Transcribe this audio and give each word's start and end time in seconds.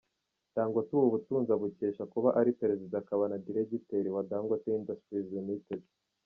Dangote 0.55 0.91
ubu 0.97 1.07
butunzi 1.15 1.49
abukesha 1.55 2.03
kuba 2.13 2.29
ari 2.39 2.51
Perezida 2.59 2.95
akaba 2.99 3.23
na 3.31 3.37
diregiteri 3.45 4.07
wa 4.15 4.21
Dangote 4.29 4.67
industries 4.79 5.27
Limited. 5.37 5.81